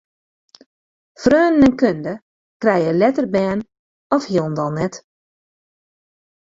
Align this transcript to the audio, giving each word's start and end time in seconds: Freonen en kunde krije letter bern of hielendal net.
Freonen 1.23 1.65
en 1.67 1.75
kunde 1.83 2.13
krije 2.61 2.91
letter 3.01 3.27
bern 3.35 3.59
of 4.15 4.21
hielendal 4.31 4.71
net. 4.79 4.93